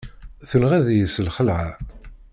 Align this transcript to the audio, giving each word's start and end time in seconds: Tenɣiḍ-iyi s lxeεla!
Tenɣiḍ-iyi 0.49 1.07
s 1.13 1.17
lxeεla! 1.27 1.59